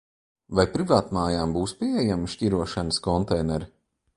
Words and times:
Vai 0.59 0.63
privātmājām 0.77 1.53
būs 1.57 1.75
pieejami 1.83 2.33
šķirošanas 2.35 3.01
konteineri? 3.11 3.71